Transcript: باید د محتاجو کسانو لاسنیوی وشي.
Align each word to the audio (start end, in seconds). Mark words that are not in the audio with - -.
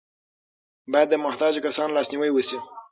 باید 0.91 1.07
د 1.11 1.15
محتاجو 1.25 1.63
کسانو 1.65 1.95
لاسنیوی 1.97 2.31
وشي. 2.33 2.57